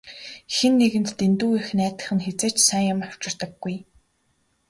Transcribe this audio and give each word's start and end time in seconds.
Хэн 0.55 0.73
нэгэнд 0.81 1.09
дэндүү 1.19 1.51
их 1.59 1.67
найдах 1.79 2.07
нь 2.15 2.23
хэзээ 2.25 2.51
ч 2.53 2.57
сайн 2.67 2.85
юм 2.93 2.99
авчирдаггүй. 3.07 3.75